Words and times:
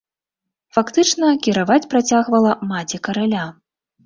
Фактычна 0.77 1.33
кіраваць 1.49 1.87
працягвала 1.93 2.57
маці 2.73 2.97
караля. 3.11 3.45